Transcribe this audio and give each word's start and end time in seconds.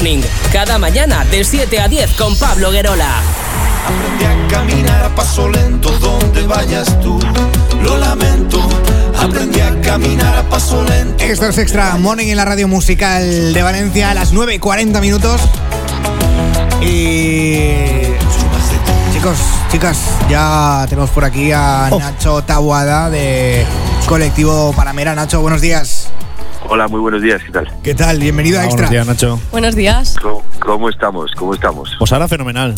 Morning, 0.00 0.22
cada 0.50 0.78
mañana 0.78 1.26
de 1.26 1.44
7 1.44 1.78
a 1.78 1.86
10 1.86 2.12
con 2.12 2.34
Pablo 2.38 2.70
Guerola. 2.70 3.20
Aprendí 3.86 4.24
a 4.24 4.48
caminar 4.48 5.04
a 5.04 5.14
paso 5.14 5.46
lento 5.50 5.90
donde 5.98 6.46
vayas 6.46 6.98
tú. 7.02 7.20
Lo 7.82 7.98
lamento. 7.98 8.66
Aprendí 9.18 9.60
a 9.60 9.78
caminar 9.82 10.38
a 10.38 10.42
paso 10.48 10.82
lento. 10.84 11.22
Esto 11.22 11.48
es 11.48 11.58
Extra 11.58 11.98
Morning 11.98 12.28
en 12.28 12.38
la 12.38 12.46
radio 12.46 12.66
musical 12.66 13.52
de 13.52 13.62
Valencia 13.62 14.10
a 14.12 14.14
las 14.14 14.32
9.40 14.32 15.02
minutos. 15.02 15.42
Y. 16.80 18.14
Chicos, 19.12 19.36
chicas, 19.70 19.98
ya 20.30 20.86
tenemos 20.88 21.10
por 21.10 21.26
aquí 21.26 21.52
a 21.52 21.88
Oh. 21.90 21.98
Nacho 21.98 22.42
Tabuada 22.42 23.10
de 23.10 23.66
Colectivo 24.06 24.72
Panamera. 24.72 25.14
Nacho, 25.14 25.42
buenos 25.42 25.60
días. 25.60 26.08
Hola, 26.72 26.86
muy 26.86 27.00
buenos 27.00 27.20
días, 27.20 27.42
¿qué 27.44 27.50
tal? 27.50 27.68
¿Qué 27.82 27.94
tal? 27.96 28.20
Bienvenido 28.20 28.60
a 28.60 28.64
Extra. 28.64 28.86
Buenos 28.86 28.90
días, 28.92 29.06
Nacho. 29.08 29.40
Buenos 29.50 29.74
días. 29.74 30.14
¿Cómo, 30.22 30.42
cómo 30.60 30.88
estamos? 30.88 31.32
¿Cómo 31.34 31.52
estamos? 31.52 31.96
Pues 31.98 32.12
ahora 32.12 32.28
fenomenal. 32.28 32.76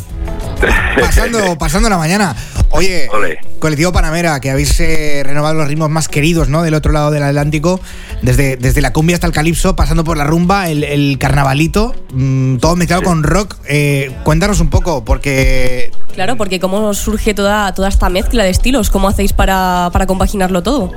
Pasando, 0.99 1.39
pasando 1.59 1.91
la 1.91 1.99
mañana. 1.99 2.35
Oye, 2.71 3.07
Ole. 3.13 3.39
Colectivo 3.59 3.93
Panamera, 3.93 4.41
que 4.41 4.51
habéis 4.51 4.81
eh, 4.81 5.23
renovado 5.27 5.55
los 5.57 5.69
ritmos 5.69 5.91
más 5.91 6.09
queridos, 6.09 6.49
¿no? 6.49 6.63
Del 6.63 6.73
otro 6.73 6.91
lado 6.91 7.11
del 7.11 7.23
Atlántico, 7.23 7.81
desde, 8.23 8.57
desde 8.57 8.81
la 8.81 8.95
cumbia 8.95 9.15
hasta 9.17 9.27
el 9.27 9.33
calipso, 9.35 9.77
pasando 9.77 10.05
por 10.05 10.17
la 10.17 10.25
rumba, 10.25 10.71
el, 10.71 10.85
el 10.85 11.19
carnavalito, 11.19 11.95
mm, 12.15 12.57
todo 12.57 12.77
mezclado 12.77 13.03
Sí. 13.03 13.07
con 13.07 13.23
rock. 13.23 13.57
Eh, 13.69 14.11
cuéntanos 14.25 14.61
un 14.61 14.71
poco, 14.71 15.05
porque 15.05 15.91
Claro, 16.15 16.37
porque 16.37 16.61
cómo 16.61 16.95
surge 16.95 17.35
toda, 17.35 17.75
toda 17.75 17.89
esta 17.89 18.09
mezcla 18.09 18.43
de 18.45 18.51
estilos, 18.51 18.89
cómo 18.89 19.09
hacéis 19.09 19.35
para, 19.35 19.91
para 19.93 20.07
compaginarlo 20.07 20.63
todo. 20.63 20.93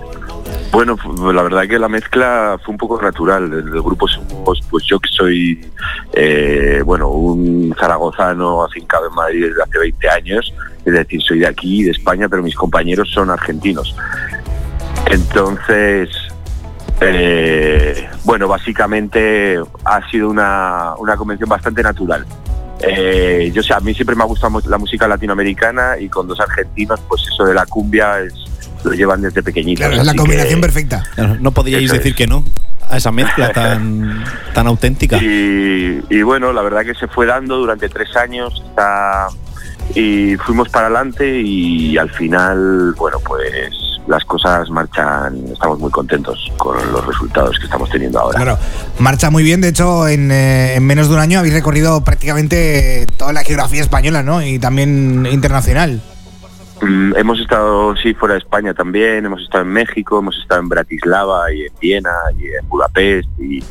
Bueno, 0.76 0.98
fu- 0.98 1.32
la 1.32 1.42
verdad 1.42 1.66
que 1.70 1.80
la 1.80 1.88
mezcla 1.88 2.60
fue 2.62 2.74
un 2.74 2.78
poco 2.78 3.02
natural. 3.02 3.46
El, 3.46 3.82
grupo 3.82 4.10
somos, 4.10 4.62
pues 4.70 4.84
yo 4.84 5.00
que 5.00 5.08
soy, 5.08 5.72
eh, 6.12 6.82
bueno, 6.84 7.08
un 7.08 7.74
zaragozano 7.80 8.62
afincado 8.62 9.08
en 9.08 9.16
Madrid 9.16 9.46
desde 9.48 9.64
hace 9.64 9.80
20 9.80 10.10
años, 10.10 10.54
es 10.84 10.92
decir, 10.92 11.22
soy 11.22 11.40
de 11.40 11.48
aquí, 11.48 11.86
de 11.86 11.92
España, 11.92 12.28
pero 12.28 12.44
mis 12.44 12.56
compañeros 12.56 13.10
son 13.10 13.30
argentinos. 13.30 13.96
Entonces, 15.10 16.10
eh, 17.00 18.10
bueno, 18.26 18.50
básicamente 18.50 19.58
ha 19.86 20.10
sido 20.10 20.30
una, 20.30 20.96
una 20.98 21.16
convención 21.16 21.48
bastante 21.48 21.84
natural. 21.84 22.26
Eh, 22.82 23.50
yo 23.54 23.64
sé, 23.64 23.74
a 23.74 23.80
mí 23.80 23.94
siempre 23.94 24.18
me 24.18 24.24
ha 24.24 24.28
gustado 24.28 24.60
la 24.68 24.78
música 24.78 25.08
latinoamericana 25.08 25.98
y 25.98 26.10
con 26.10 26.28
dos 26.28 26.42
argentinos, 26.42 27.00
pues 27.08 27.22
eso 27.32 27.46
de 27.46 27.54
la 27.54 27.66
cumbia 27.66 28.20
es, 28.20 28.34
lo 28.86 28.94
llevan 28.94 29.22
desde 29.22 29.44
pequeñitos. 29.44 29.86
claro, 29.86 30.02
es 30.02 30.06
la 30.08 30.14
combinación 30.16 30.60
que- 30.62 30.68
perfecta. 30.68 31.04
No 31.40 31.52
podíais 31.52 31.86
es. 31.86 31.92
decir 31.92 32.16
que 32.16 32.28
no 32.28 32.46
a 32.90 32.98
esa 32.98 33.12
mezcla 33.12 33.52
tan, 33.52 34.24
tan 34.54 34.68
auténtica. 34.68 35.18
Y, 35.18 36.02
y 36.10 36.22
bueno, 36.22 36.54
la 36.54 36.62
verdad 36.62 36.86
que 36.86 36.94
se 36.94 37.08
fue 37.08 37.26
dando 37.26 37.58
durante 37.58 37.90
tres 37.90 38.16
años 38.16 38.64
está, 38.70 39.28
y 39.96 40.36
fuimos 40.38 40.70
para 40.70 40.86
adelante 40.88 41.40
y 41.42 41.98
al 41.98 42.12
final, 42.12 42.94
bueno, 42.98 43.18
pues 43.26 43.50
las 44.08 44.24
cosas 44.26 44.70
marchan, 44.70 45.36
estamos 45.52 45.80
muy 45.80 45.90
contentos 45.90 46.38
con 46.58 46.78
los 46.92 47.04
resultados 47.08 47.58
que 47.58 47.66
estamos 47.66 47.90
teniendo 47.90 48.20
ahora. 48.20 48.36
Claro, 48.38 48.60
marcha 49.00 49.32
muy 49.32 49.42
bien. 49.42 49.62
De 49.62 49.70
hecho, 49.70 50.08
en, 50.08 50.32
eh, 50.32 50.76
en 50.76 50.86
menos 50.86 51.08
de 51.08 51.16
un 51.16 51.20
año 51.22 51.40
habéis 51.40 51.56
recorrido 51.56 52.04
prácticamente 52.04 53.08
toda 53.18 53.34
la 53.34 53.44
geografía 53.44 53.82
española, 53.82 54.22
¿no? 54.22 54.44
Y 54.44 54.60
también 54.60 55.28
internacional. 55.32 56.04
Mm, 56.82 57.16
hemos 57.16 57.40
estado, 57.40 57.96
sí, 57.96 58.14
fuera 58.14 58.34
de 58.34 58.40
España 58.40 58.74
también, 58.74 59.26
hemos 59.26 59.42
estado 59.42 59.64
en 59.64 59.70
México, 59.72 60.20
hemos 60.20 60.38
estado 60.38 60.60
en 60.62 60.68
Bratislava 60.70 61.52
y 61.54 61.62
en 61.62 61.74
Viena 61.80 62.12
y 62.38 62.48
en 62.48 62.68
Budapest 62.68 63.30
y, 63.40 63.64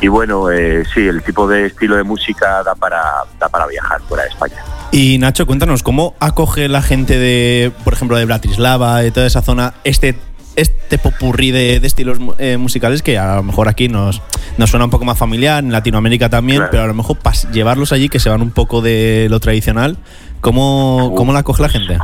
y 0.00 0.08
bueno, 0.08 0.50
eh, 0.50 0.84
sí, 0.94 1.06
el 1.06 1.22
tipo 1.22 1.46
de 1.46 1.66
estilo 1.66 1.96
de 1.96 2.04
música 2.04 2.62
da 2.62 2.74
para, 2.74 3.02
da 3.38 3.48
para 3.50 3.66
viajar 3.66 4.00
fuera 4.08 4.24
de 4.24 4.30
España. 4.30 4.56
Y 4.90 5.18
Nacho, 5.18 5.46
cuéntanos, 5.46 5.82
¿cómo 5.82 6.14
acoge 6.20 6.68
la 6.68 6.80
gente 6.80 7.18
de, 7.18 7.70
por 7.84 7.92
ejemplo, 7.92 8.16
de 8.16 8.24
Bratislava, 8.24 9.00
de 9.00 9.10
toda 9.10 9.26
esa 9.26 9.42
zona, 9.42 9.74
este 9.84 10.16
este 10.56 10.98
popurrí 10.98 11.52
de, 11.52 11.78
de 11.78 11.86
estilos 11.86 12.18
eh, 12.38 12.56
musicales 12.56 13.02
que 13.02 13.16
a 13.16 13.36
lo 13.36 13.44
mejor 13.44 13.68
aquí 13.68 13.86
nos, 13.88 14.20
nos 14.56 14.68
suena 14.70 14.86
un 14.86 14.90
poco 14.90 15.04
más 15.04 15.16
familiar, 15.16 15.62
en 15.62 15.70
Latinoamérica 15.70 16.28
también, 16.30 16.58
Claro. 16.58 16.70
pero 16.72 16.82
a 16.82 16.86
lo 16.88 16.94
mejor 16.94 17.16
pas- 17.18 17.48
llevarlos 17.52 17.92
allí, 17.92 18.08
que 18.08 18.18
se 18.18 18.28
van 18.28 18.42
un 18.42 18.50
poco 18.50 18.80
de 18.82 19.28
lo 19.30 19.38
tradicional, 19.38 19.98
¿cómo, 20.40 21.12
cómo 21.14 21.32
la 21.32 21.40
acoge 21.40 21.62
la 21.62 21.68
gente? 21.68 21.98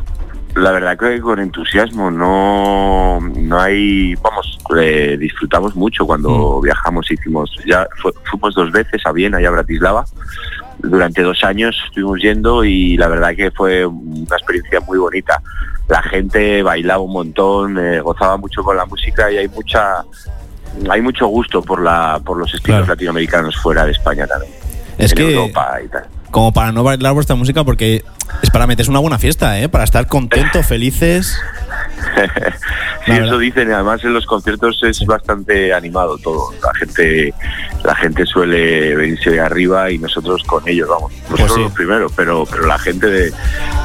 La 0.57 0.71
verdad 0.71 0.97
que 0.97 1.21
con 1.21 1.41
entusiasmo, 1.41 2.11
no, 2.13 3.19
no 3.21 3.61
hay, 3.61 4.15
vamos, 4.17 4.57
eh, 4.81 5.17
disfrutamos 5.19 5.75
mucho 5.75 6.07
cuando 6.07 6.61
viajamos, 6.61 7.11
hicimos, 7.11 7.51
ya 7.67 7.89
fu- 8.01 8.13
fuimos 8.31 8.55
dos 8.55 8.71
veces 8.71 9.03
a 9.05 9.11
Viena 9.11 9.41
y 9.43 9.47
a 9.47 9.51
Bratislava, 9.51 10.05
durante 10.79 11.23
dos 11.23 11.43
años 11.43 11.77
estuvimos 11.87 12.21
yendo 12.21 12.63
y 12.63 12.97
la 12.97 13.09
verdad 13.09 13.35
que 13.35 13.51
fue 13.51 13.85
una 13.85 14.37
experiencia 14.37 14.79
muy 14.81 14.99
bonita. 14.99 15.41
La 15.89 16.03
gente 16.03 16.63
bailaba 16.63 17.03
un 17.03 17.13
montón, 17.13 17.77
eh, 17.79 18.01
gozaba 18.01 18.37
mucho 18.37 18.63
con 18.63 18.77
la 18.77 18.87
música 18.87 19.31
y 19.33 19.39
hay 19.39 19.49
mucha, 19.49 20.05
hay 20.89 21.01
mucho 21.03 21.27
gusto 21.27 21.63
por 21.63 21.83
la, 21.83 22.21
por 22.25 22.37
los 22.39 22.49
estilos 22.55 22.79
Claro. 22.79 22.87
latinoamericanos 22.93 23.57
fuera 23.57 23.85
de 23.85 23.91
España 23.93 24.27
también. 24.27 24.53
Es 24.99 25.11
en 25.13 25.17
que, 25.19 25.35
Europa 25.35 25.81
y 25.85 25.89
tal. 25.89 26.05
Como 26.35 26.53
para 26.53 26.73
no 26.73 26.83
bailar 26.83 27.15
vuestra 27.15 27.37
música, 27.37 27.63
porque 27.63 28.03
es 28.43 28.51
para 28.51 28.67
meterse 28.67 28.91
una 28.91 28.99
buena 28.99 29.21
fiesta, 29.21 29.61
¿eh? 29.61 29.69
Para 29.69 29.85
estar 29.85 30.09
contentos, 30.09 30.67
felices. 30.69 31.39
Sí, 33.05 33.11
La 33.13 33.15
eso 33.15 33.23
verdad. 33.25 33.39
dicen. 33.39 33.73
Además, 33.73 34.03
en 34.03 34.15
los 34.15 34.27
conciertos 34.27 34.81
es 34.83 34.99
bastante 35.07 35.73
animado 35.73 36.19
todo. 36.19 36.53
La 36.61 36.75
gente, 36.75 37.33
la 37.85 37.95
gente 37.95 38.27
suele 38.27 38.97
venirse 38.97 39.31
de 39.31 39.41
arriba 39.41 39.93
y 39.93 39.99
nosotros 39.99 40.43
con 40.43 40.67
ellos, 40.69 40.89
vamos. 40.89 41.13
Nosotros 41.31 41.39
Pues 41.39 41.53
sí. 41.55 41.61
los 41.61 41.73
primeros, 41.73 42.13
pero, 42.17 42.45
pero 42.51 42.67
la 42.67 42.79
gente, 42.81 43.07
de, 43.07 43.33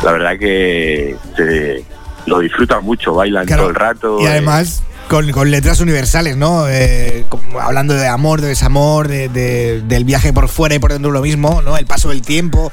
la 0.03 0.11
verdad 0.11 0.37
que 0.39 1.15
se- 1.37 1.85
lo 2.25 2.39
disfruta 2.39 2.79
mucho, 2.79 3.13
bailan 3.13 3.45
Claro, 3.45 3.61
todo 3.63 3.69
el 3.69 3.75
rato. 3.75 4.17
Y 4.21 4.25
eh, 4.25 4.29
además 4.29 4.81
con, 5.09 5.29
con 5.31 5.51
letras 5.51 5.81
universales, 5.81 6.37
¿no? 6.37 6.67
Eh, 6.69 7.25
hablando 7.59 7.93
de 7.95 8.07
amor, 8.07 8.39
de 8.41 8.47
desamor, 8.47 9.07
de, 9.07 9.27
de- 9.27 9.81
del 9.81 10.05
viaje 10.05 10.31
por 10.31 10.47
fuera 10.47 10.75
y 10.75 10.79
por 10.79 10.93
dentro 10.93 11.11
lo 11.11 11.21
mismo, 11.21 11.61
¿no? 11.63 11.77
El 11.77 11.85
paso 11.85 12.09
del 12.09 12.21
tiempo. 12.21 12.71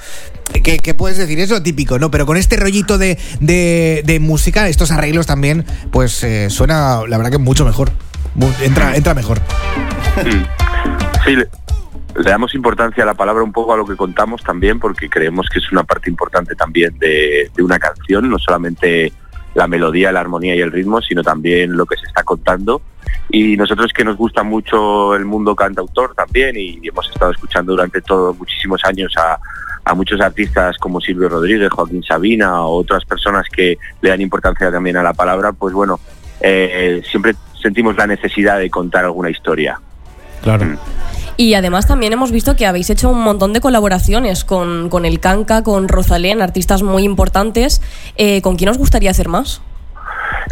¿Qué, 0.63 0.79
qué 0.79 0.95
puedes 0.95 1.19
decir? 1.19 1.41
Eso 1.41 1.63
típico, 1.63 1.99
¿no? 1.99 2.11
Pero 2.11 2.27
con 2.27 2.37
este 2.37 2.57
rollito 2.57 2.99
de, 2.99 3.19
de- 3.41 4.03
de 4.05 4.21
música, 4.21 4.69
estos 4.69 4.91
arreglos 4.93 5.27
también, 5.27 5.65
pues 5.91 6.23
eh, 6.23 6.51
suena, 6.51 7.01
la 7.09 7.17
verdad 7.17 7.33
que 7.33 7.39
mucho 7.39 7.65
mejor. 7.65 7.91
Entra, 8.63 8.95
entra 8.95 9.15
mejor. 9.15 9.41
Sí, 11.25 11.35
le, 11.35 11.49
le 12.23 12.31
damos 12.31 12.55
importancia 12.55 13.03
a 13.03 13.07
la 13.07 13.15
palabra 13.15 13.43
un 13.43 13.53
poco 13.53 13.73
a 13.73 13.77
lo 13.77 13.87
que 13.87 13.97
contamos 13.97 14.43
también, 14.43 14.79
porque 14.79 15.09
creemos 15.09 15.49
que 15.53 15.59
es 15.59 15.73
una 15.73 15.85
parte 15.85 16.11
importante 16.11 16.55
también 16.55 16.97
de, 16.99 17.51
de 17.55 17.63
una 17.63 17.79
canción, 17.79 18.29
no 18.29 18.39
solamente 18.39 19.13
la 19.57 19.67
melodía, 19.67 20.13
la 20.13 20.21
armonía 20.21 20.55
y 20.55 20.61
el 20.61 20.71
ritmo, 20.71 21.01
sino 21.01 21.23
también 21.23 21.77
lo 21.77 21.87
que 21.87 21.97
se 21.97 22.07
está 22.07 22.23
contando. 22.23 22.83
Y 23.31 23.57
nosotros 23.57 23.93
que 23.93 24.05
nos 24.05 24.17
gusta 24.17 24.43
mucho 24.43 25.17
el 25.17 25.25
mundo 25.25 25.57
cantautor 25.57 26.15
también, 26.15 26.57
y 26.57 26.79
hemos 26.87 27.09
estado 27.11 27.33
escuchando 27.33 27.73
durante 27.73 28.01
todos 28.03 28.39
muchísimos 28.39 28.85
años 28.85 29.13
a, 29.17 29.39
a 29.85 29.95
muchos 29.95 30.21
artistas 30.21 30.77
como 30.79 31.01
Silvio 31.01 31.29
Rodríguez, 31.29 31.71
Joaquín 31.71 32.03
Sabina 32.03 32.63
o 32.63 32.79
otras 32.79 33.05
personas 33.05 33.47
que 33.49 33.79
le 34.03 34.11
dan 34.11 34.21
importancia 34.21 34.71
también 34.71 34.97
a 34.97 35.03
la 35.03 35.15
palabra, 35.15 35.53
pues 35.53 35.73
bueno, 35.73 35.99
eh, 36.41 37.03
siempre 37.09 37.35
sentimos 37.63 37.97
la 37.97 38.07
necesidad 38.07 38.59
de 38.59 38.69
contar 38.69 39.05
alguna 39.05 39.31
historia. 39.31 39.81
Claro. 40.43 40.67
Mm. 40.67 40.79
Y 41.37 41.55
además 41.55 41.87
también 41.87 42.13
hemos 42.13 42.33
visto 42.33 42.57
que 42.57 42.67
habéis 42.67 42.89
hecho 42.91 43.11
un 43.11 43.21
montón 43.23 43.53
de 43.53 43.61
colaboraciones 43.61 44.45
con, 44.45 44.89
con 44.89 45.05
el 45.05 45.21
Canca, 45.21 45.63
con 45.63 45.87
Rosalén, 45.89 46.41
artistas 46.41 46.83
muy 46.83 47.03
importantes. 47.05 47.83
Eh, 48.17 48.41
¿Con 48.43 48.57
quién 48.57 48.71
os 48.71 48.79
gustaría 48.79 49.11
hacer 49.11 49.29
más? 49.29 49.61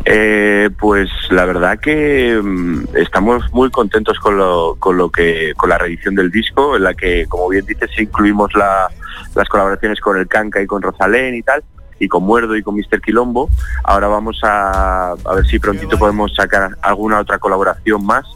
Eh, 0.04 0.68
pues 0.78 1.08
la 1.30 1.46
verdad 1.46 1.78
que 1.78 2.38
mm, 2.42 2.96
estamos 2.96 3.50
muy 3.52 3.70
contentos 3.70 4.18
con 4.18 4.36
lo, 4.36 4.74
con 4.78 4.98
lo 4.98 5.10
que 5.10 5.52
con 5.56 5.70
la 5.70 5.78
reedición 5.78 6.14
del 6.14 6.30
disco, 6.30 6.76
en 6.76 6.84
la 6.84 6.92
que, 6.94 7.24
como 7.28 7.48
bien 7.48 7.64
dices, 7.64 7.90
incluimos 7.98 8.52
la- 8.54 8.88
las 9.34 9.48
colaboraciones 9.48 10.00
con 10.00 10.18
el 10.18 10.28
Canca 10.28 10.60
y 10.60 10.66
con 10.66 10.82
Rosalén 10.82 11.34
y 11.34 11.42
tal, 11.42 11.64
y 11.98 12.08
con 12.08 12.24
Muerdo 12.24 12.56
y 12.56 12.62
con 12.62 12.74
Mr. 12.76 13.00
Quilombo. 13.00 13.48
Ahora 13.84 14.08
vamos 14.08 14.38
a, 14.42 15.12
a 15.12 15.34
ver 15.34 15.46
si 15.46 15.58
prontito 15.58 15.96
podemos 15.98 16.34
sacar 16.34 16.76
alguna 16.82 17.20
otra 17.20 17.38
colaboración 17.38 18.04
más. 18.04 18.26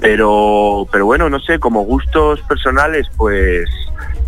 Pero, 0.00 0.86
pero 0.90 1.06
bueno, 1.06 1.28
no 1.28 1.38
sé, 1.40 1.58
como 1.58 1.82
gustos 1.82 2.40
personales, 2.42 3.06
pues 3.16 3.68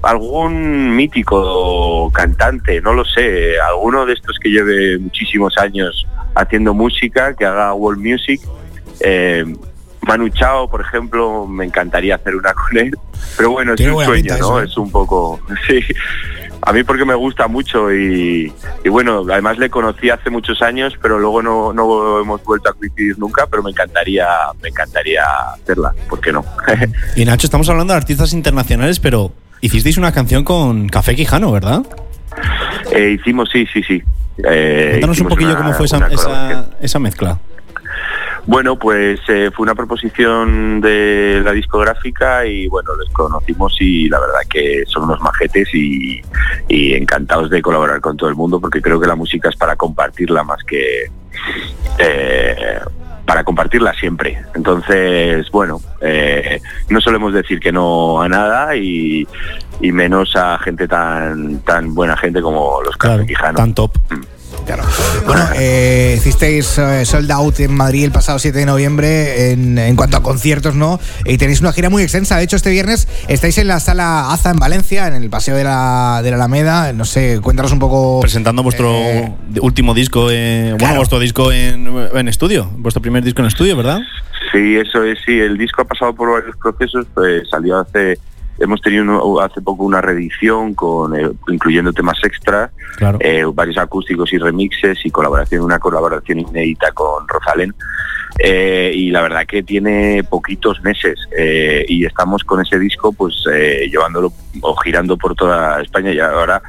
algún 0.03 0.95
mítico 0.95 2.11
cantante, 2.13 2.81
no 2.81 2.93
lo 2.93 3.05
sé, 3.05 3.59
alguno 3.61 4.05
de 4.07 4.13
estos 4.13 4.39
que 4.39 4.51
lleve 4.51 4.99
muchísimos 4.99 5.57
años 5.59 6.07
haciendo 6.35 6.75
música, 6.75 7.35
que 7.35 7.45
haga 7.45 7.73
world 7.75 8.05
music. 8.05 8.41
Eh, 9.01 9.45
Manu 10.03 10.29
Chao, 10.29 10.69
por 10.69 10.83
ejemplo, 10.83 11.47
me 11.47 11.65
encantaría 11.65 12.17
hacer 12.17 12.37
una 12.37 12.53
con 12.53 12.77
él, 12.77 12.95
pero 13.37 13.53
bueno, 13.53 13.75
es 13.75 13.81
un 13.81 14.05
sueño, 14.05 14.13
pinta 14.13 14.39
¿no? 14.39 14.45
eso, 14.45 14.61
¿eh? 14.61 14.65
Es 14.67 14.77
un 14.77 14.91
poco, 14.91 15.41
sí. 15.67 15.81
A 16.62 16.73
mí 16.73 16.83
porque 16.83 17.05
me 17.05 17.15
gusta 17.15 17.47
mucho 17.47 17.93
y, 17.93 18.53
y 18.85 18.89
bueno, 18.89 19.25
además 19.31 19.59
le 19.59 19.69
conocí 19.69 20.09
hace 20.09 20.31
muchos 20.31 20.62
años, 20.62 20.95
pero 21.03 21.19
luego 21.19 21.43
no, 21.43 21.73
no 21.75 22.21
hemos 22.21 22.43
vuelto 22.45 22.71
a 22.71 22.73
coincidir 22.73 23.19
nunca, 23.19 23.47
pero 23.51 23.62
me 23.62 23.71
encantaría, 23.71 24.27
me 24.62 24.71
encantaría 24.71 25.23
hacerla, 25.55 25.95
¿por 26.09 26.21
qué 26.21 26.33
no? 26.33 26.45
Y 27.17 27.25
Nacho, 27.27 27.47
estamos 27.47 27.69
hablando 27.69 27.93
de 27.93 27.99
artistas 27.99 28.33
internacionales, 28.33 28.99
pero 28.99 29.33
hicisteis 29.61 29.99
una 29.99 30.12
canción 30.12 30.43
con 30.43 30.89
Café 30.89 31.15
Quijano, 31.15 31.53
¿verdad? 31.53 31.83
Eh, 32.93 33.17
hicimos, 33.21 33.51
sí, 33.53 33.67
sí, 33.73 33.83
sí. 33.83 34.03
Eh, 34.49 34.87
Cuéntanos 34.93 35.21
un 35.21 35.29
poquillo 35.29 35.51
una- 35.51 35.59
cómo 35.59 35.73
fue 35.75 35.87
esa, 35.87 36.06
esa, 36.09 36.71
esa 36.81 36.99
mezcla. 36.99 37.39
Bueno, 38.46 38.79
pues 38.79 39.20
eh, 39.29 39.50
fue 39.55 39.64
una 39.64 39.75
proposición 39.75 40.81
de 40.81 41.41
la 41.44 41.52
discográfica 41.52 42.44
y 42.46 42.67
bueno, 42.69 42.91
les 42.96 43.11
conocimos 43.12 43.76
y 43.81 44.08
la 44.08 44.20
verdad 44.20 44.41
que 44.50 44.85
son 44.87 45.05
unos 45.05 45.20
majetes 45.20 45.69
y, 45.75 46.20
y 46.69 46.93
encantados 46.93 47.49
de 47.49 47.62
colaborar 47.62 48.00
con 48.00 48.17
todo 48.17 48.29
el 48.29 48.35
mundo 48.35 48.61
porque 48.61 48.82
creo 48.82 49.00
que 49.00 49.06
la 49.06 49.17
música 49.17 49.49
es 49.49 49.56
para 49.56 49.76
compartirla 49.76 50.44
más 50.44 50.62
que 50.64 51.11
eh, 51.99 52.81
para 53.25 53.44
compartirla 53.44 53.94
siempre. 53.94 54.43
Entonces, 54.55 55.50
bueno, 55.50 55.81
eh, 56.00 56.61
no 56.88 57.00
solemos 57.00 57.32
decir 57.32 57.58
que 57.61 57.73
no 57.73 58.20
a 58.20 58.29
nada 58.29 58.76
y, 58.76 59.26
y 59.81 59.93
menos 59.93 60.37
a 60.37 60.58
gente 60.58 60.87
tan 60.87 61.61
tan 61.61 61.94
buena 61.94 62.17
gente 62.17 62.43
como 62.43 62.82
los 62.82 62.96
Claro, 62.96 63.25
tan 63.55 63.75
top. 63.75 63.93
Claro. 64.67 64.83
Bueno, 65.27 65.45
eh, 65.57 66.15
hicisteis 66.17 66.79
eh, 66.79 67.05
Sold 67.05 67.31
Out 67.31 67.61
en 67.61 67.75
Madrid 67.75 68.05
el 68.05 68.13
pasado 68.13 68.39
7 68.39 68.59
de 68.59 68.67
noviembre 68.67 69.53
en, 69.53 69.77
en 69.79 69.95
cuanto 69.97 70.17
a 70.17 70.23
conciertos, 70.23 70.75
¿no? 70.75 70.99
Y 71.25 71.37
tenéis 71.39 71.61
una 71.61 71.73
gira 71.73 71.91
muy 71.91 72.03
extensa. 72.03 72.37
De 72.39 72.45
hecho, 72.45 72.57
este 72.57 72.71
viernes 72.71 73.07
estáis 73.29 73.59
en 73.59 73.69
la 73.69 73.79
sala 73.81 74.33
Aza 74.33 74.51
en 74.51 74.57
Valencia, 74.59 75.07
en 75.09 75.15
el 75.23 75.29
Paseo 75.31 75.57
de 75.57 75.65
la, 75.65 76.21
de 76.23 76.31
la 76.31 76.37
Alameda. 76.37 76.93
No 76.93 77.05
sé, 77.05 77.41
cuéntanos 77.43 77.73
un 77.73 77.79
poco... 77.79 78.21
Presentando 78.21 78.63
vuestro 78.63 78.91
Eh, 78.95 79.33
último 79.61 79.93
disco, 79.95 80.31
eh, 80.31 80.63
bueno, 80.71 80.79
claro. 80.79 80.97
vuestro 80.97 81.19
disco 81.19 81.53
en, 81.53 81.87
en 82.15 82.29
estudio, 82.29 82.71
vuestro 82.79 83.03
primer 83.03 83.23
disco 83.23 83.43
en 83.43 83.49
estudio, 83.49 83.77
¿verdad? 83.77 84.01
Sí, 84.53 84.77
eso 84.77 85.03
es, 85.05 85.19
sí, 85.27 85.33
el 85.39 85.59
disco 85.59 85.83
ha 85.83 85.85
pasado 85.85 86.15
por 86.15 86.31
varios 86.31 86.57
procesos, 86.57 87.07
pues 87.13 87.49
salió 87.51 87.79
hace, 87.81 88.19
hemos 88.59 88.81
tenido 88.81 89.03
uno- 89.03 89.41
hace 89.41 89.61
poco 89.61 89.85
una 89.85 90.01
reedición 90.01 90.75
con 90.75 91.15
eh, 91.19 91.31
incluyendo 91.49 91.93
temas 91.93 92.19
extras, 92.25 92.71
Claro. 92.97 93.19
eh, 93.21 93.45
varios 93.53 93.79
acústicos 93.79 94.33
y 94.33 94.39
remixes 94.39 95.05
y 95.05 95.11
colaboración, 95.11 95.62
una 95.62 95.79
colaboración 95.79 96.41
inédita 96.41 96.93
con 96.93 97.27
Rosalén. 97.29 97.75
Eh, 98.41 98.91
y 98.93 99.11
la 99.12 99.23
verdad 99.23 99.47
que 99.47 99.62
tiene 99.62 100.25
poquitos 100.29 100.83
meses 100.83 101.17
eh, 101.39 101.85
y 101.89 102.05
estamos 102.05 102.43
con 102.43 102.61
ese 102.61 102.81
disco 102.81 103.12
pues 103.12 103.33
eh, 103.53 103.87
llevándolo 103.89 104.33
o 104.61 104.75
girando 104.77 105.17
por 105.17 105.37
toda 105.37 105.81
España 105.81 106.11
y 106.11 106.19
ahora 106.19 106.61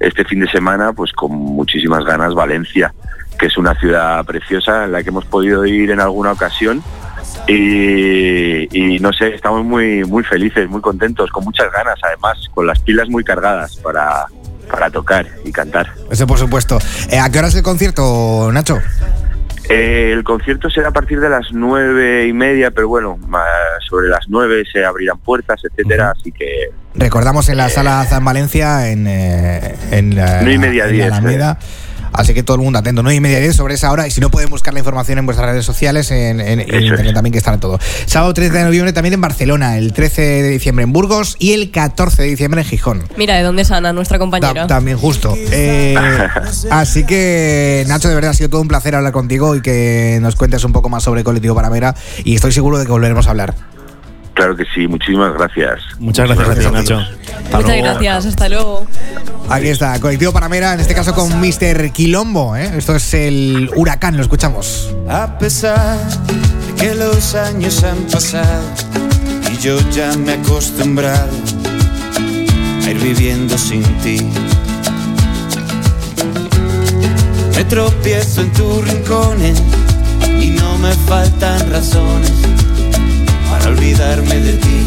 este 0.00 0.24
fin 0.24 0.40
de 0.40 0.48
semana 0.48 0.94
pues 0.94 1.12
con 1.12 1.32
muchísimas 1.32 2.06
ganas 2.06 2.32
Valencia 2.32 2.94
que 3.38 3.46
es 3.48 3.58
una 3.58 3.74
ciudad 3.78 4.24
preciosa 4.24 4.84
en 4.86 4.92
la 4.92 5.02
que 5.02 5.10
hemos 5.10 5.26
podido 5.26 5.66
ir 5.66 5.90
en 5.90 6.00
alguna 6.00 6.32
ocasión 6.32 6.82
y, 7.46 8.68
y 8.76 8.98
no 8.98 9.12
sé, 9.12 9.34
estamos 9.34 9.64
muy 9.64 10.04
muy 10.04 10.24
felices, 10.24 10.68
muy 10.68 10.80
contentos, 10.80 11.30
con 11.30 11.44
muchas 11.44 11.70
ganas 11.72 11.98
además, 12.02 12.38
con 12.54 12.66
las 12.66 12.78
pilas 12.80 13.08
muy 13.08 13.24
cargadas 13.24 13.76
para, 13.76 14.26
para 14.70 14.90
tocar 14.90 15.26
y 15.44 15.52
cantar. 15.52 15.92
Eso 16.10 16.26
por 16.26 16.38
supuesto. 16.38 16.78
Eh, 17.10 17.18
¿A 17.18 17.30
qué 17.30 17.38
hora 17.38 17.48
es 17.48 17.54
el 17.54 17.62
concierto, 17.62 18.50
Nacho? 18.52 18.78
Eh, 19.68 20.10
el 20.12 20.24
concierto 20.24 20.68
será 20.68 20.88
a 20.88 20.92
partir 20.92 21.20
de 21.20 21.28
las 21.28 21.52
nueve 21.52 22.26
y 22.26 22.32
media, 22.32 22.72
pero 22.72 22.88
bueno, 22.88 23.16
más 23.28 23.44
sobre 23.88 24.08
las 24.08 24.24
nueve 24.28 24.64
se 24.72 24.84
abrirán 24.84 25.18
puertas, 25.18 25.60
etcétera, 25.64 26.12
así 26.16 26.32
que 26.32 26.70
Recordamos 26.94 27.48
en 27.48 27.56
la 27.56 27.68
sala 27.68 28.00
Aza 28.00 28.16
en 28.16 28.24
Valencia, 28.24 28.90
en, 28.90 29.06
eh, 29.06 29.76
en 29.92 30.16
la, 30.16 30.42
y 30.42 30.58
media, 30.58 30.84
en 30.84 30.88
la 30.88 30.92
diez, 30.92 31.12
Alameda. 31.12 31.58
Así 32.12 32.34
que 32.34 32.42
todo 32.42 32.56
el 32.56 32.62
mundo 32.62 32.78
atento, 32.78 33.02
9 33.02 33.16
y 33.16 33.20
media 33.20 33.38
10 33.40 33.54
sobre 33.56 33.74
esa 33.74 33.90
hora. 33.90 34.06
Y 34.06 34.10
si 34.10 34.20
no, 34.20 34.30
pueden 34.30 34.50
buscar 34.50 34.72
la 34.74 34.80
información 34.80 35.18
en 35.18 35.26
vuestras 35.26 35.48
redes 35.50 35.64
sociales, 35.64 36.10
en, 36.10 36.40
en- 36.40 36.60
en 36.60 36.60
Eso 36.60 36.76
es. 36.76 36.82
internet 36.84 37.14
también, 37.14 37.32
que 37.32 37.38
estará 37.38 37.58
todo. 37.58 37.78
Sábado 38.06 38.34
13 38.34 38.52
de 38.58 38.64
noviembre 38.64 38.92
también 38.92 39.14
en 39.14 39.20
Barcelona, 39.20 39.78
el 39.78 39.92
13 39.92 40.22
de 40.22 40.48
diciembre 40.48 40.82
en 40.84 40.92
Burgos 40.92 41.36
y 41.38 41.52
el 41.52 41.70
14 41.70 42.22
de 42.22 42.28
diciembre 42.28 42.60
en 42.62 42.66
Gijón. 42.66 43.04
Mira, 43.16 43.36
de 43.36 43.42
dónde 43.42 43.62
es 43.62 43.70
Ana, 43.70 43.92
nuestra 43.92 44.18
compañera. 44.18 44.52
Ta- 44.62 44.66
también 44.66 44.98
justo. 44.98 45.34
Eh, 45.36 45.94
así 46.70 47.04
que, 47.04 47.84
Nacho, 47.88 48.08
de 48.08 48.14
verdad 48.14 48.30
ha 48.32 48.34
sido 48.34 48.50
todo 48.50 48.60
un 48.60 48.68
placer 48.68 48.94
hablar 48.94 49.12
contigo 49.12 49.54
y 49.56 49.62
que 49.62 50.18
nos 50.20 50.36
cuentes 50.36 50.64
un 50.64 50.72
poco 50.72 50.88
más 50.88 51.02
sobre 51.04 51.24
Colectivo 51.24 51.54
Panamera. 51.54 51.94
Y 52.24 52.34
estoy 52.34 52.52
seguro 52.52 52.78
de 52.78 52.86
que 52.86 52.92
volveremos 52.92 53.26
a 53.26 53.30
hablar. 53.30 53.54
Claro 54.34 54.56
que 54.56 54.64
sí, 54.74 54.86
muchísimas 54.88 55.32
gracias. 55.34 55.80
Muchas 55.98 56.26
gracias 56.26 56.48
a 56.48 56.54
ti, 56.54 56.60
Muchísimas 56.66 56.82
Nacho. 56.82 56.96
gracias. 56.96 57.20
Hasta 57.44 57.56
Muchas 57.58 57.68
luego. 57.76 57.82
gracias, 57.84 58.26
hasta 58.26 58.48
luego. 58.48 58.86
Aquí 59.48 59.68
está, 59.68 60.00
Colectivo 60.00 60.32
Panamera, 60.32 60.74
en 60.74 60.80
este 60.80 60.94
caso 60.94 61.12
con 61.14 61.40
Mr. 61.40 61.90
Quilombo. 61.92 62.56
¿eh? 62.56 62.70
Esto 62.76 62.94
es 62.96 63.14
el 63.14 63.70
huracán, 63.74 64.16
lo 64.16 64.22
escuchamos. 64.22 64.94
A 65.08 65.38
pesar 65.38 65.98
de 66.26 66.74
que 66.80 66.94
los 66.94 67.34
años 67.34 67.82
han 67.84 67.98
pasado 68.10 68.62
y 69.52 69.56
yo 69.58 69.78
ya 69.90 70.12
me 70.16 70.32
he 70.32 70.40
acostumbrado 70.40 71.28
a 72.86 72.90
ir 72.90 72.98
viviendo 73.00 73.58
sin 73.58 73.82
ti. 74.02 74.20
Me 77.56 77.64
tropiezo 77.64 78.40
en 78.42 78.52
tus 78.52 78.88
rincones 78.88 79.60
y 80.40 80.50
no 80.50 80.78
me 80.78 80.92
faltan 81.06 81.70
razones 81.70 82.32
olvidarme 83.70 84.34
de 84.40 84.52
ti. 84.54 84.86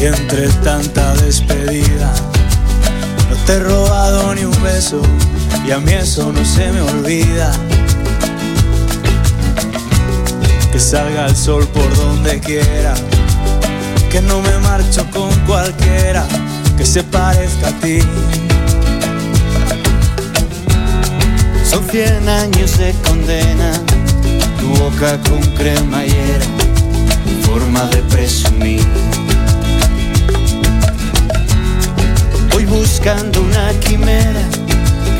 Y 0.00 0.06
entre 0.06 0.48
tanta 0.64 1.14
despedida, 1.14 2.12
no 3.30 3.36
te 3.46 3.52
he 3.52 3.60
robado 3.60 4.34
ni 4.34 4.44
un 4.44 4.62
beso, 4.62 5.00
y 5.66 5.70
a 5.70 5.78
mí 5.78 5.92
eso 5.92 6.32
no 6.32 6.44
se 6.44 6.72
me 6.72 6.80
olvida. 6.80 7.52
Que 10.72 10.80
salga 10.80 11.26
el 11.26 11.36
sol 11.36 11.66
por 11.68 11.96
donde 11.96 12.40
quiera, 12.40 12.94
que 14.10 14.20
no 14.22 14.40
me 14.40 14.58
marcho 14.58 15.06
con 15.10 15.30
cualquiera 15.46 16.26
que 16.76 16.86
se 16.86 17.02
parezca 17.02 17.68
a 17.68 17.72
ti. 17.80 17.98
Son 21.68 21.84
cien 21.90 22.28
años 22.28 22.78
de 22.78 22.92
condena, 23.06 23.72
boca 24.74 25.18
con 25.28 25.40
cremallera, 25.54 26.46
forma 27.42 27.84
de 27.86 27.98
presumir. 28.14 28.84
Voy 32.52 32.64
buscando 32.64 33.42
una 33.42 33.72
quimera 33.80 34.42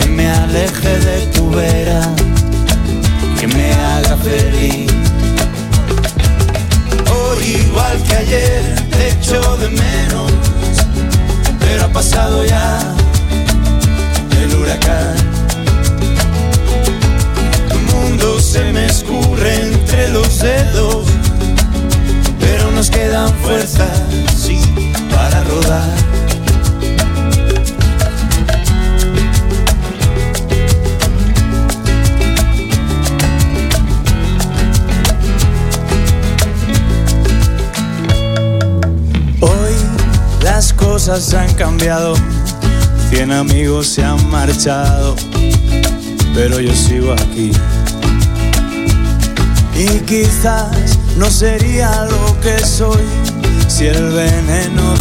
que 0.01 0.09
me 0.09 0.29
aleje 0.29 0.99
de 0.99 1.27
tu 1.35 1.51
vera, 1.51 2.03
que 3.39 3.47
me 3.47 3.73
haga 3.73 4.17
feliz. 4.17 4.91
Hoy 7.11 7.45
igual 7.67 8.03
que 8.07 8.15
ayer 8.17 8.89
te 8.91 9.12
cosas 41.13 41.35
han 41.35 41.55
cambiado, 41.57 42.15
cien 43.11 43.33
amigos 43.33 43.87
se 43.87 44.03
han 44.03 44.31
marchado, 44.31 45.15
pero 46.35 46.59
yo 46.59 46.75
sigo 46.75 47.13
aquí. 47.13 47.53
Y 49.77 50.01
quizás 50.07 50.99
no 51.19 51.31
sería 51.31 52.07
lo 52.07 52.41
que 52.41 52.59
soy 52.61 53.03
si 53.69 53.89
el 53.89 54.11
veneno 54.11 54.95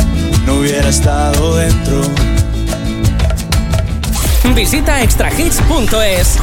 no 0.46 0.56
hubiera 0.56 0.90
estado 0.90 1.56
dentro. 1.56 2.02
Visita 4.54 5.02
extrahits.es 5.04 6.40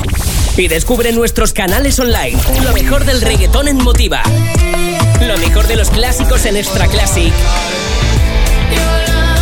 y 0.57 0.69
descubre 0.69 1.13
nuestros 1.13 1.53
canales 1.53 1.99
online. 1.99 2.39
Lo 2.65 2.73
mejor 2.73 3.05
del 3.05 3.21
reggaetón 3.21 3.69
en 3.69 3.77
Motiva. 3.77 4.23
Lo 5.21 5.37
mejor 5.37 5.67
de 5.67 5.77
los 5.77 5.91
clásicos 5.91 6.47
en 6.47 6.57
Extra 6.57 6.87
Classic. 6.87 7.35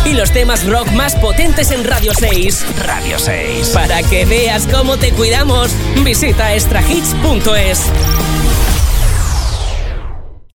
Y 0.07 0.13
los 0.13 0.31
temas 0.31 0.65
rock 0.65 0.89
más 0.91 1.15
potentes 1.15 1.69
en 1.71 1.83
Radio 1.83 2.13
6. 2.17 2.65
Radio 2.85 3.19
6. 3.19 3.69
Para 3.73 4.01
que 4.03 4.25
veas 4.25 4.65
cómo 4.65 4.95
te 4.97 5.11
cuidamos, 5.11 5.71
visita 6.01 6.55
extrahits.es. 6.55 7.91